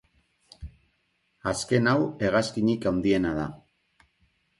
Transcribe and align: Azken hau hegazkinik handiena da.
Azken 1.51 1.89
hau 1.91 1.95
hegazkinik 2.27 2.87
handiena 2.93 3.35
da. 3.41 3.45